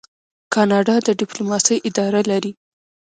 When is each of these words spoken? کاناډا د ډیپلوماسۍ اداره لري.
کاناډا 0.53 0.95
د 1.07 1.09
ډیپلوماسۍ 1.19 1.77
اداره 1.89 2.21
لري. 2.31 2.51